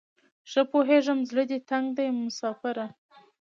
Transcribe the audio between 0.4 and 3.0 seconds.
ښه پوهیږم زړه دې تنګ دی مساپره